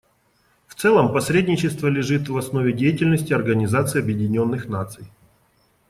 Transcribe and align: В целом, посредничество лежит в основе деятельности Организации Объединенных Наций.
В 0.65 0.73
целом, 0.73 1.13
посредничество 1.13 1.85
лежит 1.87 2.27
в 2.27 2.35
основе 2.35 2.73
деятельности 2.73 3.33
Организации 3.33 3.99
Объединенных 3.99 4.67
Наций. 4.67 5.05